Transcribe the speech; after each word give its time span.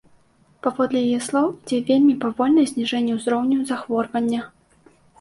Паводле 0.67 1.01
яе 1.09 1.19
слоў, 1.25 1.47
ідзе 1.59 1.77
вельмі 1.91 2.17
павольнае 2.25 2.65
зніжэнне 2.75 3.13
ўзроўню 3.21 3.57
захворвання. 3.73 4.41